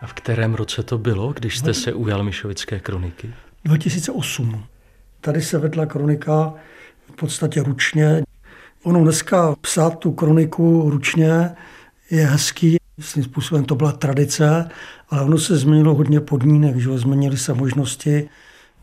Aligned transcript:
A 0.00 0.06
v 0.06 0.12
kterém 0.12 0.54
roce 0.54 0.82
to 0.82 0.98
bylo, 0.98 1.32
když 1.32 1.58
jste 1.58 1.74
se 1.74 1.92
ujal 1.92 2.24
Mišovické 2.24 2.80
kroniky? 2.80 3.34
2008. 3.64 4.64
Tady 5.20 5.42
se 5.42 5.58
vedla 5.58 5.86
kronika 5.86 6.54
v 7.12 7.16
podstatě 7.16 7.62
ručně. 7.62 8.22
Ono 8.82 9.02
dneska 9.02 9.54
psát 9.60 9.98
tu 9.98 10.12
kroniku 10.12 10.90
ručně 10.90 11.50
je 12.10 12.26
hezký, 12.26 12.76
svým 13.00 13.24
způsobem 13.24 13.64
to 13.64 13.74
byla 13.74 13.92
tradice, 13.92 14.68
ale 15.10 15.22
ono 15.22 15.38
se 15.38 15.56
změnilo 15.56 15.94
hodně 15.94 16.20
podmínek, 16.20 16.76
že 16.76 16.98
změnily 16.98 17.36
se 17.36 17.54
možnosti, 17.54 18.28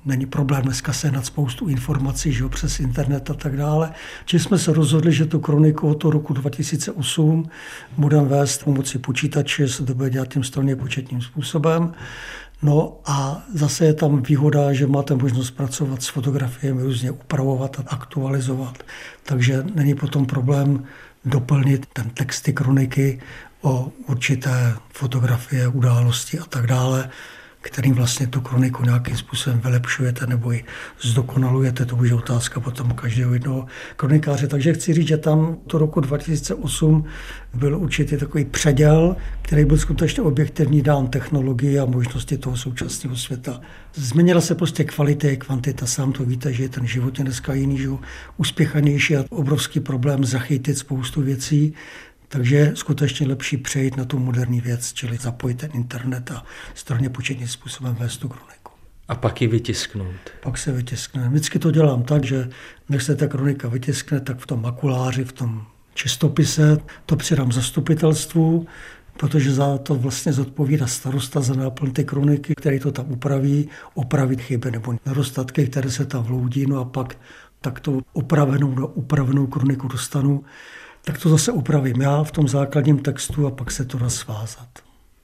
Není 0.09 0.25
problém 0.25 0.61
dneska 0.61 0.93
se 0.93 1.11
nad 1.11 1.25
spoustu 1.25 1.67
informací 1.67 2.31
že 2.31 2.43
jo, 2.43 2.49
přes 2.49 2.79
internet 2.79 3.29
a 3.29 3.33
tak 3.33 3.57
dále. 3.57 3.91
Či 4.25 4.39
jsme 4.39 4.57
se 4.57 4.73
rozhodli, 4.73 5.13
že 5.13 5.25
tu 5.25 5.39
kroniku 5.39 5.89
od 5.89 5.95
toho 5.95 6.11
roku 6.11 6.33
2008 6.33 7.49
budeme 7.97 8.27
vést 8.27 8.63
pomocí 8.63 8.97
počítače, 8.97 9.67
se 9.67 9.85
to 9.85 9.93
bude 9.93 10.09
dělat 10.09 10.27
tím 10.27 10.43
strojně 10.43 10.75
početním 10.75 11.21
způsobem. 11.21 11.93
No 12.61 12.97
a 13.05 13.43
zase 13.53 13.85
je 13.85 13.93
tam 13.93 14.21
výhoda, 14.21 14.73
že 14.73 14.87
máte 14.87 15.15
možnost 15.15 15.51
pracovat 15.51 16.03
s 16.03 16.07
fotografiemi, 16.07 16.83
různě 16.83 17.11
upravovat 17.11 17.79
a 17.79 17.83
aktualizovat. 17.87 18.83
Takže 19.23 19.63
není 19.75 19.95
potom 19.95 20.25
problém 20.25 20.83
doplnit 21.25 21.85
ten 21.93 22.09
texty 22.09 22.53
kroniky 22.53 23.21
o 23.61 23.91
určité 24.07 24.73
fotografie, 24.93 25.67
události 25.67 26.39
a 26.39 26.45
tak 26.45 26.67
dále 26.67 27.09
kterým 27.61 27.93
vlastně 27.93 28.27
tu 28.27 28.41
kroniku 28.41 28.83
nějakým 28.83 29.17
způsobem 29.17 29.59
vylepšujete 29.59 30.27
nebo 30.27 30.51
ji 30.51 30.63
zdokonalujete, 31.01 31.85
to 31.85 31.95
už 31.95 32.09
je 32.09 32.15
otázka 32.15 32.59
potom 32.59 32.91
každého 32.91 33.33
jednoho 33.33 33.65
kronikáře. 33.95 34.47
Takže 34.47 34.73
chci 34.73 34.93
říct, 34.93 35.07
že 35.07 35.17
tam 35.17 35.57
to 35.67 35.77
roku 35.77 35.99
2008 35.99 37.05
byl 37.53 37.77
určitě 37.77 38.17
takový 38.17 38.45
předěl, 38.45 39.15
který 39.41 39.65
byl 39.65 39.77
skutečně 39.77 40.23
objektivní 40.23 40.81
dán 40.81 41.07
technologii 41.07 41.79
a 41.79 41.85
možnosti 41.85 42.37
toho 42.37 42.57
současného 42.57 43.15
světa. 43.15 43.61
Změnila 43.93 44.41
se 44.41 44.55
prostě 44.55 44.83
kvalita 44.83 45.27
i 45.27 45.37
kvantita. 45.37 45.85
Sám 45.85 46.11
to 46.11 46.23
víte, 46.23 46.53
že 46.53 46.69
ten 46.69 46.87
život 46.87 47.19
je 47.19 47.23
dneska 47.25 47.53
jiný, 47.53 47.77
že 47.77 47.89
úspěchanější 48.37 49.15
a 49.17 49.25
obrovský 49.29 49.79
problém 49.79 50.25
zachytit 50.25 50.77
spoustu 50.77 51.21
věcí. 51.21 51.73
Takže 52.31 52.55
je 52.55 52.75
skutečně 52.75 53.27
lepší 53.27 53.57
přejít 53.57 53.97
na 53.97 54.05
tu 54.05 54.19
moderní 54.19 54.61
věc, 54.61 54.93
čili 54.93 55.17
zapojit 55.17 55.57
ten 55.57 55.69
internet 55.73 56.31
a 56.31 56.43
strojně 56.75 57.09
početním 57.09 57.47
způsobem 57.47 57.95
vést 57.95 58.17
tu 58.17 58.27
kroniku. 58.27 58.71
A 59.07 59.15
pak 59.15 59.41
ji 59.41 59.47
vytisknout. 59.47 60.15
Pak 60.43 60.57
se 60.57 60.71
vytiskne. 60.71 61.29
Vždycky 61.29 61.59
to 61.59 61.71
dělám 61.71 62.03
tak, 62.03 62.25
že 62.25 62.49
než 62.89 63.03
se 63.03 63.15
ta 63.15 63.27
kronika 63.27 63.67
vytiskne, 63.67 64.19
tak 64.19 64.39
v 64.39 64.47
tom 64.47 64.61
makuláři, 64.61 65.23
v 65.23 65.31
tom 65.31 65.65
čistopise 65.93 66.77
to 67.05 67.15
přidám 67.15 67.51
zastupitelstvu, 67.51 68.67
protože 69.17 69.53
za 69.53 69.77
to 69.77 69.95
vlastně 69.95 70.33
zodpovídá 70.33 70.87
starosta 70.87 71.41
za 71.41 71.53
náplň 71.53 71.91
té 71.91 72.03
kroniky, 72.03 72.53
který 72.55 72.79
to 72.79 72.91
tam 72.91 73.11
upraví, 73.11 73.69
opravit 73.93 74.41
chyby 74.41 74.71
nebo 74.71 74.95
nedostatky, 75.05 75.67
které 75.67 75.91
se 75.91 76.05
tam 76.05 76.23
vloudí, 76.23 76.65
no 76.65 76.79
a 76.79 76.85
pak 76.85 77.17
takto 77.61 78.01
opravenou, 78.13 78.75
no, 78.75 78.87
upravenou 78.87 79.47
kroniku 79.47 79.87
dostanu 79.87 80.43
tak 81.03 81.17
to 81.17 81.29
zase 81.29 81.51
upravím 81.51 82.01
já 82.01 82.23
v 82.23 82.31
tom 82.31 82.47
základním 82.47 82.99
textu 82.99 83.47
a 83.47 83.51
pak 83.51 83.71
se 83.71 83.85
to 83.85 83.97
dá 83.97 84.09
svázat. 84.09 84.67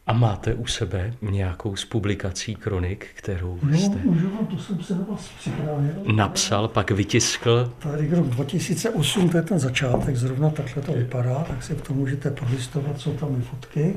A 0.08 0.14
máte 0.14 0.54
u 0.54 0.68
sebe 0.68 1.14
nějakou 1.22 1.76
z 1.76 1.86
publikací 1.86 2.56
kronik, 2.56 3.08
kterou 3.16 3.60
no, 3.64 3.78
jste 3.78 3.96
můžu 4.04 4.30
vám, 4.30 4.46
to 4.46 4.58
jsem 4.58 4.84
se 4.84 4.96
na 4.96 5.06
vás 5.12 5.30
připravil. 5.40 5.92
napsal, 6.16 6.68
pak 6.68 6.92
vytiskl? 6.92 7.74
Tady 7.80 8.10
rok 8.16 8.28
2008, 8.28 9.30
to 9.30 9.38
je 9.38 9.44
ten 9.44 9.60
začátek, 9.60 10.16
zrovna 10.16 10.50
takhle 10.50 10.84
to 10.84 10.92
vypadá, 10.92 11.46
tak 11.48 11.64
si 11.64 11.74
v 11.74 11.82
tom 11.82 11.98
můžete 11.98 12.32
prolistovat, 12.32 13.00
jsou 13.00 13.14
tam 13.14 13.40
i 13.40 13.42
fotky. 13.42 13.96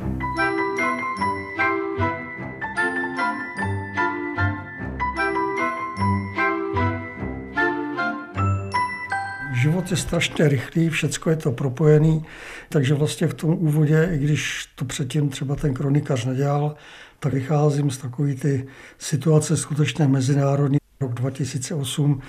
Život 9.69 9.91
je 9.91 9.97
strašně 9.97 10.49
rychlý, 10.49 10.89
všecko 10.89 11.31
je 11.31 11.37
to 11.37 11.53
propojený, 11.53 12.25
takže 12.69 12.95
vlastně 12.95 13.27
v 13.27 13.35
tom 13.35 13.51
úvodě, 13.51 14.11
i 14.13 14.19
když 14.19 14.69
to 14.75 14.85
předtím 14.85 15.29
třeba 15.29 15.57
ten 15.57 15.75
kronikař 15.75 16.25
nedělal, 16.25 16.75
tak 17.21 17.33
vycházím 17.33 17.91
z 17.91 17.99
takové 17.99 18.35
ty 18.35 18.67
situace 18.99 19.57
skutečně 19.57 20.09
mezinárodní. 20.09 20.79
Rok 21.01 21.15
2008, 21.15 22.21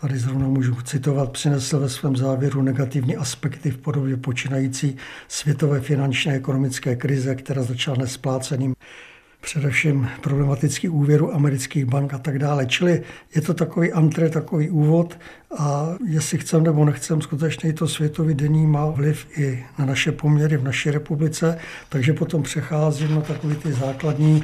tady 0.00 0.18
zrovna 0.18 0.48
můžu 0.48 0.74
citovat, 0.82 1.32
přinesl 1.32 1.80
ve 1.80 1.88
svém 1.88 2.16
závěru 2.16 2.62
negativní 2.62 3.16
aspekty 3.16 3.70
v 3.70 3.78
podobě 3.78 4.16
počínající 4.16 4.96
světové 5.28 5.80
finančně 5.80 6.32
ekonomické 6.32 6.96
krize, 6.96 7.34
která 7.34 7.62
začala 7.62 7.96
nespláceným 7.96 8.74
především 9.40 10.08
problematický 10.20 10.88
úvěru 10.88 11.34
amerických 11.34 11.84
bank 11.84 12.14
a 12.14 12.18
tak 12.18 12.38
dále. 12.38 12.66
Čili 12.66 13.02
je 13.34 13.40
to 13.40 13.54
takový 13.54 13.92
antre, 13.92 14.30
takový 14.30 14.70
úvod 14.70 15.18
a 15.58 15.88
jestli 16.08 16.38
chcem 16.38 16.62
nebo 16.62 16.84
nechcem, 16.84 17.22
skutečně 17.22 17.72
to 17.72 17.88
světový 17.88 18.34
denní 18.34 18.66
má 18.66 18.86
vliv 18.86 19.26
i 19.38 19.64
na 19.78 19.86
naše 19.86 20.12
poměry 20.12 20.56
v 20.56 20.64
naší 20.64 20.90
republice, 20.90 21.58
takže 21.88 22.12
potom 22.12 22.42
přecházím 22.42 23.14
na 23.14 23.20
takové 23.20 23.54
ty 23.54 23.72
základní 23.72 24.42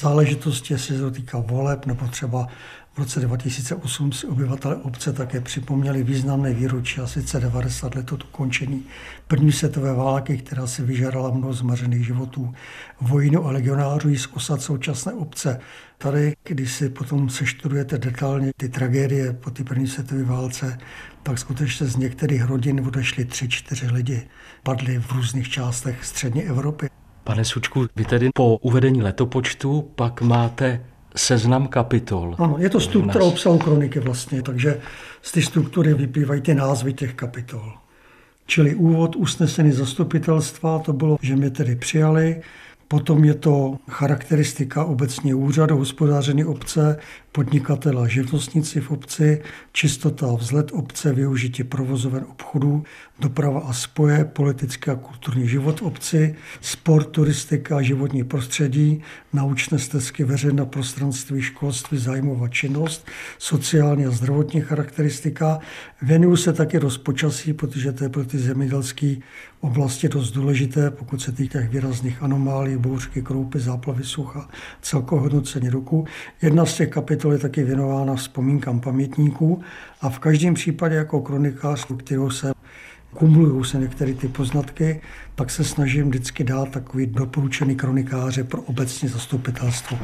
záležitosti, 0.00 0.74
jestli 0.74 0.94
se 0.96 1.00
to 1.00 1.10
týká 1.10 1.38
voleb 1.38 1.86
nebo 1.86 2.06
třeba 2.06 2.48
v 2.94 2.98
roce 2.98 3.20
2008 3.20 4.12
si 4.12 4.26
obyvatele 4.26 4.76
obce 4.76 5.12
také 5.12 5.40
připomněli 5.40 6.02
významné 6.02 6.54
výročí 6.54 7.00
a 7.00 7.06
sice 7.06 7.40
90 7.40 7.94
let 7.94 8.12
od 8.12 8.24
ukončení 8.24 8.84
první 9.28 9.52
světové 9.52 9.94
války, 9.94 10.38
která 10.38 10.66
si 10.66 10.82
vyžádala 10.82 11.30
mnoho 11.30 11.52
zmařených 11.52 12.06
životů 12.06 12.54
vojnu 13.00 13.46
a 13.46 13.50
legionářů 13.50 14.16
z 14.16 14.28
osad 14.34 14.62
současné 14.62 15.12
obce. 15.12 15.60
Tady, 15.98 16.36
když 16.44 16.72
si 16.72 16.88
potom 16.88 17.28
seštudujete 17.28 17.98
detailně 17.98 18.50
ty 18.56 18.68
tragédie 18.68 19.32
po 19.32 19.50
té 19.50 19.64
první 19.64 19.86
světové 19.86 20.24
válce, 20.24 20.78
tak 21.22 21.38
skutečně 21.38 21.86
z 21.86 21.96
některých 21.96 22.44
rodin 22.44 22.80
odešli 22.86 23.24
tři, 23.24 23.48
čtyři 23.48 23.86
lidi. 23.86 24.22
Padli 24.62 24.98
v 24.98 25.12
různých 25.12 25.48
částech 25.48 26.04
střední 26.04 26.42
Evropy. 26.42 26.86
Pane 27.24 27.44
Sučku, 27.44 27.86
vy 27.96 28.04
tedy 28.04 28.28
po 28.34 28.56
uvedení 28.56 29.02
letopočtu 29.02 29.90
pak 29.94 30.22
máte 30.22 30.84
seznam 31.16 31.66
kapitol. 31.66 32.34
Ano, 32.38 32.56
je 32.58 32.70
to 32.70 32.80
struktura 32.80 33.24
obsahu 33.24 33.58
kroniky 33.58 34.00
vlastně, 34.00 34.42
takže 34.42 34.80
z 35.22 35.32
té 35.32 35.42
struktury 35.42 35.94
vyplývají 35.94 36.40
ty 36.40 36.54
názvy 36.54 36.92
těch 36.92 37.14
kapitol. 37.14 37.72
Čili 38.46 38.74
úvod 38.74 39.16
usnesení 39.16 39.72
zastupitelstva, 39.72 40.78
to 40.78 40.92
bylo, 40.92 41.18
že 41.22 41.36
mě 41.36 41.50
tedy 41.50 41.76
přijali, 41.76 42.42
Potom 42.90 43.24
je 43.24 43.34
to 43.34 43.76
charakteristika 43.90 44.84
obecně 44.84 45.34
úřadu, 45.34 45.76
hospodáření 45.76 46.44
obce, 46.44 46.98
podnikatela, 47.32 48.08
živnostníci 48.08 48.80
v 48.80 48.90
obci, 48.90 49.42
čistota 49.72 50.26
a 50.26 50.34
vzhled 50.34 50.70
obce, 50.72 51.12
využití 51.12 51.64
provozoven 51.64 52.24
obchodů, 52.30 52.84
doprava 53.18 53.60
a 53.60 53.72
spoje, 53.72 54.24
politický 54.24 54.90
a 54.90 54.94
kulturní 54.94 55.48
život 55.48 55.80
v 55.80 55.82
obci, 55.82 56.34
sport, 56.60 57.08
turistika 57.08 57.76
a 57.76 57.82
životní 57.82 58.24
prostředí, 58.24 59.02
naučné 59.32 59.78
stezky, 59.78 60.24
veřejné 60.24 60.66
prostranství, 60.66 61.42
školství, 61.42 61.98
zájmová 61.98 62.48
činnost, 62.48 63.06
sociální 63.38 64.06
a 64.06 64.10
zdravotní 64.10 64.60
charakteristika. 64.60 65.58
Věnuju 66.02 66.36
se 66.36 66.52
taky 66.52 66.78
rozpočasí, 66.78 67.52
protože 67.52 67.92
to 67.92 68.04
je 68.04 68.10
pro 68.10 68.24
ty 68.24 68.38
zemědělské 68.38 69.16
oblasti 69.60 70.08
dost 70.08 70.30
důležité, 70.30 70.90
pokud 70.90 71.22
se 71.22 71.32
týká 71.32 71.58
výrazných 71.68 72.22
anomálí, 72.22 72.76
bouřky, 72.76 73.22
kroupy, 73.22 73.60
záplavy, 73.60 74.04
sucha, 74.04 74.48
celkově 74.82 75.22
hodnocení 75.22 75.68
roku. 75.68 76.06
Jedna 76.42 76.66
z 76.66 76.74
těch 76.74 76.88
kapitol 77.20 77.32
je 77.32 77.38
taky 77.38 77.62
věnována 77.64 78.14
vzpomínkám 78.14 78.80
pamětníků 78.80 79.62
a 80.00 80.10
v 80.10 80.18
každém 80.18 80.54
případě 80.54 80.94
jako 80.94 81.20
kronikář, 81.20 81.86
kterou 81.96 82.30
se 82.30 82.52
kumulují 83.14 83.64
se 83.64 83.78
některé 83.78 84.14
ty 84.14 84.28
poznatky, 84.28 85.00
pak 85.34 85.50
se 85.50 85.64
snažím 85.64 86.08
vždycky 86.08 86.44
dát 86.44 86.70
takový 86.70 87.06
doporučený 87.06 87.76
kronikáře 87.76 88.44
pro 88.44 88.62
obecní 88.62 89.08
zastupitelstvo. 89.08 89.98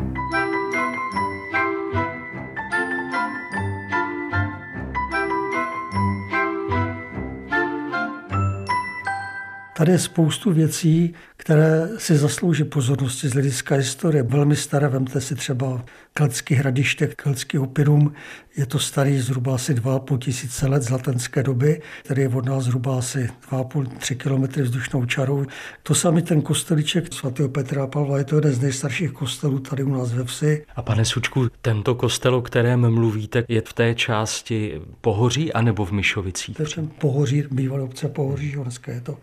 Tady 9.76 9.92
je 9.92 9.98
spoustu 9.98 10.52
věcí, 10.52 11.14
které 11.46 11.88
si 11.98 12.16
zaslouží 12.16 12.64
pozornosti 12.64 13.28
z 13.28 13.32
hlediska 13.32 13.75
historie. 13.75 14.22
Velmi 14.22 14.56
staré, 14.56 14.88
vemte 14.88 15.20
si 15.20 15.34
třeba 15.34 15.84
Keltský 16.14 16.54
hradiště, 16.54 17.06
Keltský 17.06 17.58
opinum, 17.58 18.12
je 18.56 18.66
to 18.66 18.78
starý 18.78 19.19
zhruba 19.19 19.54
asi 19.54 19.75
2,5 19.75 20.19
tisíce 20.19 20.69
let 20.69 20.82
z 20.82 20.90
latenské 20.90 21.43
doby, 21.43 21.81
který 22.02 22.22
je 22.22 22.28
od 22.28 22.46
nás 22.46 22.64
zhruba 22.64 22.98
asi 22.98 23.31
2,5-3 23.50 24.16
km 24.16 24.62
vzdušnou 24.62 25.04
čarou. 25.04 25.46
To 25.82 25.94
samý 25.94 26.22
ten 26.22 26.43
kostelíček 26.43 27.12
svatého 27.12 27.48
Petra 27.48 27.84
a 27.84 27.87
Pavla, 27.87 28.19
je 28.19 28.25
to 28.25 28.37
jeden 28.37 28.52
z 28.52 28.60
nejstarších 28.60 29.12
kostelů 29.12 29.58
tady 29.58 29.82
u 29.84 29.94
nás 29.94 30.12
ve 30.12 30.25
vsi. 30.25 30.64
A 30.76 30.82
pane 30.82 31.04
Sučku, 31.04 31.48
tento 31.62 31.94
kostel, 31.94 32.34
o 32.34 32.43
kterém 32.43 32.90
mluvíte, 32.90 33.44
je 33.48 33.60
v 33.60 33.72
té 33.72 33.94
části 33.94 34.81
Pohoří 35.00 35.52
anebo 35.52 35.84
v 35.84 35.93
Myšovicích? 35.93 36.56
To 36.56 36.62
je 36.62 36.88
Pohoří, 36.98 37.44
bývalé 37.50 37.82
obce 37.82 38.08
Pohoří, 38.08 38.52
dneska 38.52 38.93
je 38.93 39.00
to 39.00 39.19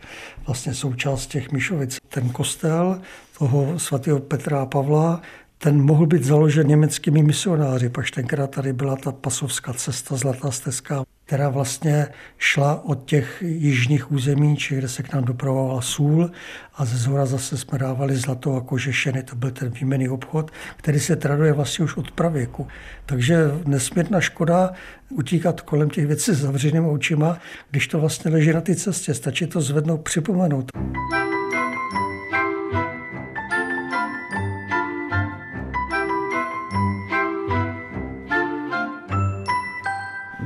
vlastně 0.45 0.73
součást 0.73 1.27
těch 1.27 1.51
Myšovic. 1.51 1.97
Ten 2.13 2.29
kostel 2.29 3.01
toho 3.37 3.79
svatého 3.79 4.19
Petra 4.19 4.61
a 4.61 4.65
Pavla 4.65 5.21
ten 5.63 5.81
mohl 5.81 6.05
být 6.05 6.23
založen 6.23 6.67
německými 6.67 7.23
misionáři, 7.23 7.89
pak 7.89 8.11
tenkrát 8.11 8.51
tady 8.51 8.73
byla 8.73 8.95
ta 8.95 9.11
pasovská 9.11 9.73
cesta, 9.73 10.15
Zlatá 10.15 10.51
stezka, 10.51 11.03
která 11.25 11.49
vlastně 11.49 12.07
šla 12.37 12.85
od 12.85 13.05
těch 13.05 13.43
jižních 13.45 14.11
území, 14.11 14.57
či 14.57 14.75
kde 14.75 14.89
se 14.89 15.03
k 15.03 15.13
nám 15.13 15.23
dopravovala 15.23 15.81
sůl 15.81 16.31
a 16.75 16.85
ze 16.85 16.97
zhora 16.97 17.25
zase 17.25 17.57
jsme 17.57 17.77
dávali 17.77 18.15
zlato 18.15 18.55
a 18.55 18.61
kožešeny, 18.61 19.23
to 19.23 19.35
byl 19.35 19.51
ten 19.51 19.69
výměný 19.69 20.09
obchod, 20.09 20.51
který 20.75 20.99
se 20.99 21.15
traduje 21.15 21.53
vlastně 21.53 21.85
už 21.85 21.97
od 21.97 22.11
pravěku. 22.11 22.67
Takže 23.05 23.51
nesmírná 23.65 24.21
škoda 24.21 24.71
utíkat 25.09 25.61
kolem 25.61 25.89
těch 25.89 26.07
věcí 26.07 26.31
s 26.31 26.39
zavřenými 26.39 26.87
očima, 26.87 27.37
když 27.71 27.87
to 27.87 27.99
vlastně 27.99 28.31
leží 28.31 28.53
na 28.53 28.61
té 28.61 28.75
cestě, 28.75 29.13
stačí 29.13 29.47
to 29.47 29.61
zvednout, 29.61 30.01
připomenout. 30.01 30.71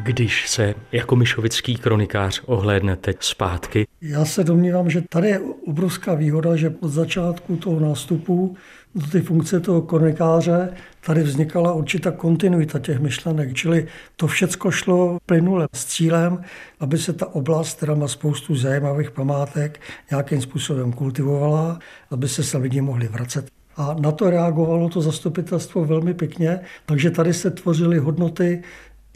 Když 0.07 0.49
se 0.49 0.75
jako 0.91 1.15
myšovický 1.15 1.75
kronikář 1.75 2.41
ohlédnete 2.45 3.13
zpátky? 3.19 3.87
Já 4.01 4.25
se 4.25 4.43
domnívám, 4.43 4.89
že 4.89 5.01
tady 5.09 5.27
je 5.29 5.39
obrovská 5.67 6.13
výhoda, 6.13 6.55
že 6.55 6.73
od 6.79 6.87
začátku 6.87 7.55
toho 7.57 7.79
nástupu 7.79 8.55
do 8.95 9.07
té 9.07 9.21
funkce 9.21 9.59
toho 9.59 9.81
kronikáře 9.81 10.73
tady 11.05 11.23
vznikala 11.23 11.73
určitá 11.73 12.11
kontinuita 12.11 12.79
těch 12.79 12.99
myšlenek, 12.99 13.53
čili 13.53 13.87
to 14.15 14.27
všecko 14.27 14.71
šlo 14.71 15.17
plynule 15.25 15.67
s 15.75 15.85
cílem, 15.85 16.41
aby 16.79 16.97
se 16.97 17.13
ta 17.13 17.35
oblast, 17.35 17.77
která 17.77 17.95
má 17.95 18.07
spoustu 18.07 18.55
zajímavých 18.55 19.11
památek, 19.11 19.79
nějakým 20.11 20.41
způsobem 20.41 20.93
kultivovala, 20.93 21.79
aby 22.11 22.27
se 22.27 22.43
se 22.43 22.57
lidi 22.57 22.81
mohli 22.81 23.07
vracet 23.07 23.47
a 23.77 23.95
na 23.99 24.11
to 24.11 24.29
reagovalo 24.29 24.89
to 24.89 25.01
zastupitelstvo 25.01 25.85
velmi 25.85 26.13
pěkně, 26.13 26.59
takže 26.85 27.11
tady 27.11 27.33
se 27.33 27.51
tvořily 27.51 27.97
hodnoty 27.97 28.63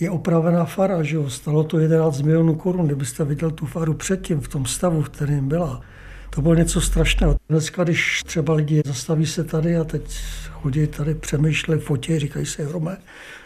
je 0.01 0.09
opravená 0.09 0.65
fara, 0.65 1.03
že 1.03 1.15
jo? 1.15 1.29
Stalo 1.29 1.63
to 1.63 1.79
11 1.79 2.21
milionů 2.21 2.55
korun, 2.55 2.85
kdybyste 2.85 3.25
viděl 3.25 3.51
tu 3.51 3.65
faru 3.65 3.93
předtím 3.93 4.41
v 4.41 4.47
tom 4.47 4.65
stavu, 4.65 5.01
v 5.01 5.09
kterém 5.09 5.47
byla. 5.47 5.81
To 6.29 6.41
bylo 6.41 6.55
něco 6.55 6.81
strašného. 6.81 7.35
Dneska, 7.49 7.83
když 7.83 8.21
třeba 8.25 8.53
lidi 8.53 8.81
zastaví 8.85 9.25
se 9.25 9.43
tady 9.43 9.77
a 9.77 9.83
teď 9.83 10.19
chodí 10.51 10.87
tady, 10.87 11.15
přemýšlej, 11.15 11.79
fotí, 11.79 12.19
říkají 12.19 12.45
si, 12.45 12.63
Rome, 12.63 12.97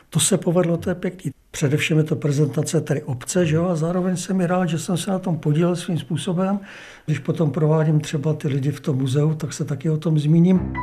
to 0.09 0.19
se 0.19 0.37
povedlo, 0.37 0.77
to 0.77 0.89
je 0.89 0.95
pěkný. 0.95 1.31
Především 1.51 1.97
je 1.97 2.03
to 2.03 2.15
prezentace 2.15 2.81
tady 2.81 3.03
obce, 3.03 3.45
že 3.45 3.55
jo? 3.55 3.65
a 3.65 3.75
zároveň 3.75 4.17
jsem 4.17 4.37
mi 4.37 4.47
rád, 4.47 4.65
že 4.65 4.79
jsem 4.79 4.97
se 4.97 5.11
na 5.11 5.19
tom 5.19 5.37
podílel 5.37 5.75
svým 5.75 5.97
způsobem. 5.97 6.59
Když 7.05 7.19
potom 7.19 7.51
provádím 7.51 7.99
třeba 7.99 8.33
ty 8.33 8.47
lidi 8.47 8.71
v 8.71 8.79
tom 8.79 8.97
muzeu, 8.97 9.33
tak 9.33 9.53
se 9.53 9.65
taky 9.65 9.89
o 9.89 9.97
tom 9.97 10.19
zmíním. 10.19 10.73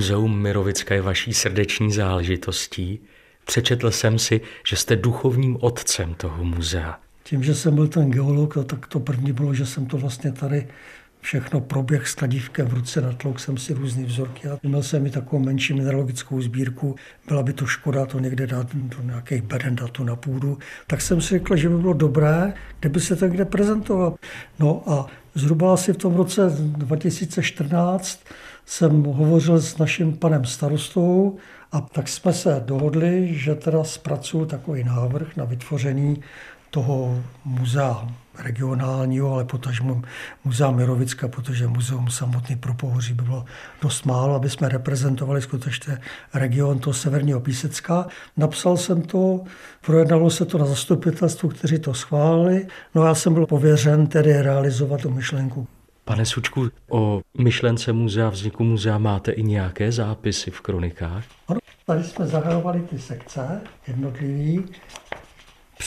Muzeum 0.00 0.42
Mirovické 0.42 0.94
je 0.94 1.02
vaší 1.02 1.34
srdeční 1.34 1.92
záležitostí. 1.92 3.00
Přečetl 3.44 3.90
jsem 3.90 4.18
si, 4.18 4.40
že 4.66 4.76
jste 4.76 4.96
duchovním 4.96 5.56
otcem 5.60 6.14
toho 6.14 6.44
muzea. 6.44 6.98
Tím, 7.22 7.44
že 7.44 7.54
jsem 7.54 7.74
byl 7.74 7.88
ten 7.88 8.10
geolog, 8.10 8.54
tak 8.66 8.86
to 8.86 9.00
první 9.00 9.32
bylo, 9.32 9.54
že 9.54 9.66
jsem 9.66 9.86
to 9.86 9.98
vlastně 9.98 10.32
tady 10.32 10.68
všechno 11.20 11.60
proběh 11.60 12.08
s 12.08 12.14
kladívkem 12.14 12.66
v 12.66 12.74
ruce, 12.74 13.00
natlouk 13.00 13.40
jsem 13.40 13.58
si 13.58 13.74
různé 13.74 14.04
vzorky 14.04 14.48
a 14.48 14.58
měl 14.62 14.82
jsem 14.82 15.06
i 15.06 15.10
takovou 15.10 15.44
menší 15.44 15.74
mineralogickou 15.74 16.40
sbírku. 16.40 16.96
Byla 17.28 17.42
by 17.42 17.52
to 17.52 17.66
škoda 17.66 18.06
to 18.06 18.18
někde 18.18 18.46
dát 18.46 18.74
do 18.74 19.02
nějakých 19.02 19.42
beden 19.42 19.76
datu 19.76 20.04
na 20.04 20.16
půdu. 20.16 20.58
Tak 20.86 21.00
jsem 21.00 21.20
si 21.20 21.28
řekl, 21.28 21.56
že 21.56 21.68
by 21.68 21.78
bylo 21.78 21.92
dobré, 21.92 22.52
kdyby 22.80 23.00
se 23.00 23.16
to 23.16 23.26
někde 23.26 23.44
prezentoval. 23.44 24.14
No 24.58 24.82
a 24.86 25.06
zhruba 25.34 25.74
asi 25.74 25.92
v 25.92 25.96
tom 25.96 26.14
roce 26.14 26.50
2014 26.58 28.20
jsem 28.66 29.02
hovořil 29.02 29.60
s 29.60 29.78
naším 29.78 30.16
panem 30.16 30.44
starostou 30.44 31.36
a 31.72 31.80
tak 31.80 32.08
jsme 32.08 32.32
se 32.32 32.62
dohodli, 32.66 33.34
že 33.34 33.54
teda 33.54 33.84
zpracuju 33.84 34.46
takový 34.46 34.84
návrh 34.84 35.36
na 35.36 35.44
vytvoření 35.44 36.22
toho 36.70 37.22
muzea 37.44 38.08
regionálního, 38.38 39.32
ale 39.32 39.44
potažmo 39.44 40.02
muzea 40.44 40.70
Mirovicka, 40.70 41.28
protože 41.28 41.66
muzeum 41.66 42.10
samotný 42.10 42.56
pro 42.56 42.74
Pohoří 42.74 43.14
by 43.14 43.22
bylo 43.22 43.44
dost 43.82 44.06
málo, 44.06 44.34
aby 44.34 44.50
jsme 44.50 44.68
reprezentovali 44.68 45.42
skutečně 45.42 45.98
region 46.34 46.78
toho 46.78 46.94
severního 46.94 47.40
Písecka. 47.40 48.06
Napsal 48.36 48.76
jsem 48.76 49.02
to, 49.02 49.40
projednalo 49.86 50.30
se 50.30 50.44
to 50.44 50.58
na 50.58 50.66
zastupitelstvu, 50.66 51.48
kteří 51.48 51.78
to 51.78 51.94
schválili, 51.94 52.66
no 52.94 53.04
já 53.04 53.14
jsem 53.14 53.34
byl 53.34 53.46
pověřen 53.46 54.06
tedy 54.06 54.42
realizovat 54.42 55.00
tu 55.00 55.10
myšlenku. 55.10 55.66
Pane 56.04 56.26
Sučku, 56.26 56.68
o 56.90 57.20
myšlence 57.38 57.92
muzea, 57.92 58.28
vzniku 58.28 58.64
muzea 58.64 58.98
máte 58.98 59.32
i 59.32 59.42
nějaké 59.42 59.92
zápisy 59.92 60.50
v 60.50 60.60
kronikách? 60.60 61.24
Ano, 61.48 61.60
tady 61.86 62.04
jsme 62.04 62.26
zahrnovali 62.26 62.80
ty 62.80 62.98
sekce 62.98 63.60
jednotlivý. 63.86 64.64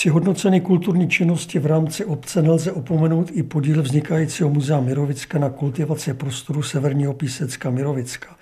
Při 0.04 0.10
hodnocení 0.10 0.62
kulturní 0.62 1.10
činnosti 1.10 1.60
v 1.60 1.66
rámci 1.66 2.06
obce 2.06 2.42
nelze 2.42 2.72
opomenout 2.72 3.32
i 3.34 3.44
podíl 3.44 3.82
vznikajícího 3.82 4.50
muzea 4.50 4.80
Mirovicka 4.80 5.40
na 5.40 5.50
kultivaci 5.50 6.14
prostoru 6.14 6.64
Severního 6.64 7.14
Písecka 7.14 7.70
Mirovicka. 7.70 8.36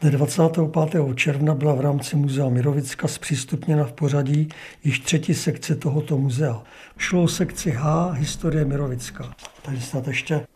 Dne 0.00 0.10
25. 0.10 1.04
června 1.14 1.54
byla 1.54 1.74
v 1.74 1.80
rámci 1.80 2.16
muzea 2.16 2.48
Mirovicka 2.48 3.08
zpřístupněna 3.08 3.84
v 3.84 3.92
pořadí 3.92 4.48
již 4.84 5.00
třetí 5.00 5.34
sekce 5.34 5.76
tohoto 5.76 6.18
muzea. 6.18 6.62
Šlo 6.98 7.22
o 7.22 7.28
sekci 7.28 7.70
H 7.70 8.12
Historie 8.12 8.64
Mirovicka. 8.64 9.34
Tady 9.62 9.80
snad 9.80 10.08
ještě 10.08 10.46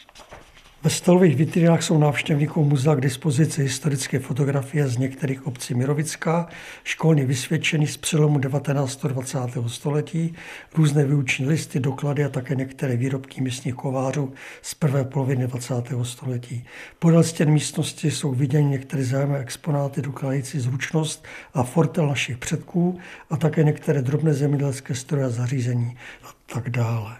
ve 0.82 0.90
stolových 0.90 1.36
vitrinách 1.36 1.82
jsou 1.82 1.98
návštěvníkům 1.98 2.68
muzea 2.68 2.94
k 2.94 3.00
dispozici 3.00 3.62
historické 3.62 4.18
fotografie 4.18 4.88
z 4.88 4.96
některých 4.96 5.46
obcí 5.46 5.74
Mirovická, 5.74 6.48
školně 6.84 7.26
vysvědčený 7.26 7.86
z 7.86 7.96
přelomu 7.96 8.38
19. 8.38 9.04
a 9.04 9.08
20. 9.08 9.38
století, 9.66 10.34
různé 10.74 11.04
vyuční 11.04 11.46
listy, 11.46 11.80
doklady 11.80 12.24
a 12.24 12.28
také 12.28 12.54
některé 12.54 12.96
výrobky 12.96 13.40
místních 13.40 13.74
kovářů 13.74 14.32
z 14.62 14.74
prvé 14.74 15.04
poloviny 15.04 15.46
20. 15.46 15.74
století. 16.02 16.64
Podél 16.98 17.22
stěn 17.22 17.50
místnosti 17.50 18.10
jsou 18.10 18.32
viděny 18.32 18.64
některé 18.64 19.04
zájemné 19.04 19.38
exponáty 19.38 20.02
dokladající 20.02 20.60
zručnost 20.60 21.24
a 21.54 21.62
fortel 21.62 22.06
našich 22.06 22.38
předků 22.38 22.98
a 23.30 23.36
také 23.36 23.64
některé 23.64 24.02
drobné 24.02 24.34
zemědělské 24.34 24.94
stroje 24.94 25.24
a 25.24 25.30
zařízení 25.30 25.96
a 26.22 26.28
tak 26.54 26.70
dále. 26.70 27.16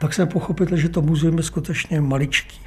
Pak 0.00 0.14
jsem 0.14 0.28
pochopil, 0.28 0.76
že 0.76 0.88
to 0.88 1.02
muzeum 1.02 1.36
je 1.36 1.42
skutečně 1.42 2.00
maličký. 2.00 2.60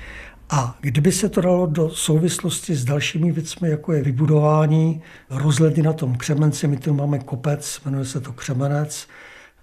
A 0.50 0.78
kdyby 0.82 1.12
se 1.12 1.30
to 1.30 1.42
dalo 1.42 1.66
do 1.66 1.90
souvislosti 1.90 2.76
s 2.76 2.86
dalšími 2.86 3.32
věcmi, 3.32 3.70
jako 3.70 3.94
je 3.94 4.04
vybudování 4.04 5.02
rozhledy 5.30 5.82
na 5.82 5.94
tom 5.94 6.16
Křemenci, 6.16 6.68
my 6.68 6.78
tu 6.78 6.94
máme 6.94 7.20
kopec, 7.20 7.82
jmenuje 7.86 8.06
se 8.06 8.22
to 8.22 8.34
Křemenec, 8.34 9.08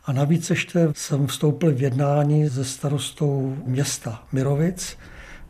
a 0.05 0.13
navíc 0.13 0.51
ještě 0.51 0.89
jsem 0.93 1.27
vstoupil 1.27 1.75
v 1.75 1.83
jednání 1.83 2.51
se 2.51 2.65
starostou 2.65 3.57
města 3.67 4.23
Mirovic, 4.33 4.97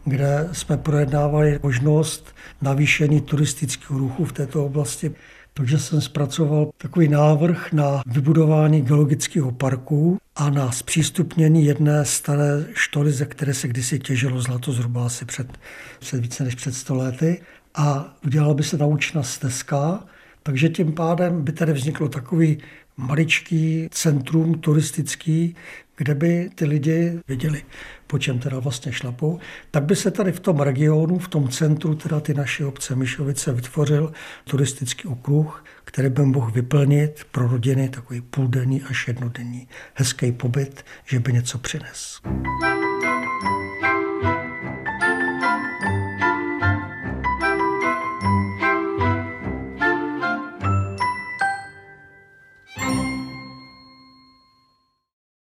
kde 0.05 0.49
jsme 0.53 0.77
projednávali 0.77 1.61
možnost 1.63 2.35
navýšení 2.63 3.21
turistického 3.21 3.99
ruchu 3.99 4.25
v 4.25 4.33
této 4.33 4.65
oblasti. 4.65 5.15
Takže 5.59 5.79
jsem 5.79 6.01
zpracoval 6.01 6.71
takový 6.77 7.09
návrh 7.09 7.73
na 7.73 8.03
vybudování 8.07 8.83
geologického 8.83 9.53
parku 9.53 10.19
a 10.37 10.51
na 10.51 10.73
zpřístupnění 10.73 11.65
jedné 11.65 12.05
staré 12.05 12.67
štoly, 12.75 13.13
ze 13.13 13.27
které 13.27 13.55
se 13.55 13.69
kdysi 13.69 13.99
těžilo 13.99 14.41
zlato 14.41 14.73
zhruba 14.73 15.07
asi 15.07 15.25
před, 15.25 15.59
před 15.99 16.21
více 16.21 16.45
než 16.45 16.55
před 16.55 16.75
100 16.75 16.95
lety. 16.95 17.41
A 17.75 18.15
udělala 18.27 18.55
by 18.55 18.63
se 18.63 18.79
naučná 18.79 19.23
stezka, 19.23 20.05
takže 20.43 20.69
tím 20.69 20.93
pádem 20.93 21.45
by 21.45 21.53
tady 21.53 21.73
vzniklo 21.73 22.09
takový 22.09 22.59
maličký 22.99 23.89
centrum 23.91 24.55
turistický, 24.55 25.57
kde 25.97 26.15
by 26.15 26.51
ty 26.55 26.65
lidi 26.65 27.21
viděli 27.29 27.63
po 28.07 28.19
čem 28.19 28.39
teda 28.39 28.59
vlastně 28.59 28.93
šlapou, 28.93 29.39
tak 29.71 29.85
by 29.85 29.97
se 29.97 30.11
tady 30.11 30.33
v 30.33 30.41
tom 30.41 30.61
regionu, 30.61 31.19
v 31.19 31.29
tom 31.29 31.49
centru 31.49 31.95
teda 31.95 32.21
ty 32.21 32.35
naše 32.35 32.65
obce 32.65 32.97
Myšovice 32.97 33.53
vytvořil 33.53 34.13
turistický 34.45 35.09
okruh, 35.09 35.65
který 35.85 36.09
by 36.09 36.23
mohl 36.23 36.51
vyplnit 36.51 37.27
pro 37.31 37.49
rodiny 37.49 37.89
takový 37.89 38.21
půldenní 38.21 38.83
až 38.83 39.09
jednodenní 39.09 39.69
hezký 39.95 40.33
pobyt, 40.33 40.85
že 41.05 41.21
by 41.21 41.33
něco 41.33 41.59
přines. 41.59 42.21